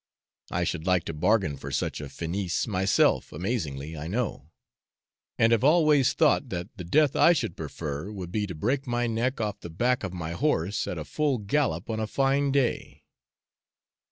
I 0.49 0.63
should 0.63 0.87
like 0.87 1.03
to 1.03 1.13
bargain 1.13 1.57
for 1.57 1.69
such 1.69 2.01
a 2.01 2.09
finis 2.09 2.65
myself, 2.65 3.31
amazingly, 3.31 3.95
I 3.95 4.07
know; 4.07 4.49
and 5.37 5.51
have 5.51 5.63
always 5.63 6.13
thought 6.13 6.49
that 6.49 6.69
the 6.75 6.83
death 6.83 7.15
I 7.15 7.33
should 7.33 7.55
prefer 7.55 8.11
would 8.11 8.31
be 8.31 8.47
to 8.47 8.55
break 8.55 8.87
my 8.87 9.05
neck 9.05 9.39
off 9.39 9.59
the 9.59 9.69
back 9.69 10.03
of 10.03 10.11
my 10.11 10.31
horse 10.31 10.87
at 10.87 10.97
a 10.97 11.05
full 11.05 11.37
gallop 11.37 11.87
on 11.87 11.99
a 11.99 12.07
fine 12.07 12.51
day. 12.51 13.03